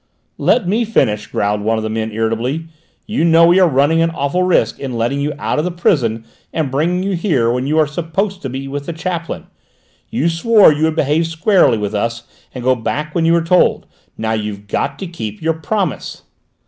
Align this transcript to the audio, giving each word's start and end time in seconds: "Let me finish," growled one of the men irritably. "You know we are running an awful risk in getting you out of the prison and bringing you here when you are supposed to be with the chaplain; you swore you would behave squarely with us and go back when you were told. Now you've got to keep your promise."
"Let 0.39 0.67
me 0.67 0.83
finish," 0.83 1.27
growled 1.27 1.61
one 1.61 1.77
of 1.77 1.83
the 1.83 1.89
men 1.91 2.11
irritably. 2.11 2.65
"You 3.05 3.23
know 3.23 3.45
we 3.45 3.59
are 3.59 3.69
running 3.69 4.01
an 4.01 4.09
awful 4.09 4.41
risk 4.41 4.79
in 4.79 4.97
getting 4.97 5.19
you 5.21 5.33
out 5.37 5.59
of 5.59 5.63
the 5.63 5.69
prison 5.69 6.25
and 6.51 6.71
bringing 6.71 7.03
you 7.03 7.15
here 7.15 7.51
when 7.51 7.67
you 7.67 7.77
are 7.77 7.85
supposed 7.85 8.41
to 8.41 8.49
be 8.49 8.67
with 8.67 8.87
the 8.87 8.93
chaplain; 8.93 9.45
you 10.09 10.27
swore 10.27 10.73
you 10.73 10.85
would 10.85 10.95
behave 10.95 11.27
squarely 11.27 11.77
with 11.77 11.93
us 11.93 12.23
and 12.51 12.63
go 12.63 12.73
back 12.73 13.13
when 13.13 13.25
you 13.25 13.33
were 13.33 13.43
told. 13.43 13.85
Now 14.17 14.33
you've 14.33 14.65
got 14.65 14.97
to 14.97 15.05
keep 15.05 15.39
your 15.39 15.53
promise." 15.53 16.23